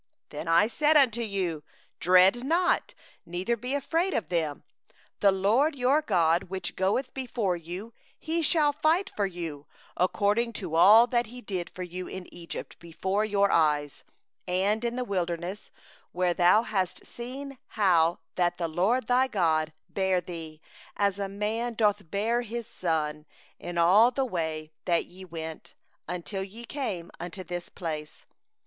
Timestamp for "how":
17.77-18.17